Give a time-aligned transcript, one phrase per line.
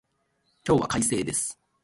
[0.67, 1.59] 今日は快晴です。